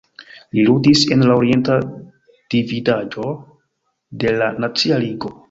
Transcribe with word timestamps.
Li 0.59 0.61
ludis 0.69 1.03
en 1.15 1.23
la 1.31 1.35
Orienta 1.41 1.75
Dividaĵo 2.55 3.27
de 4.25 4.35
la 4.41 4.51
Nacia 4.67 5.01
Ligo. 5.07 5.35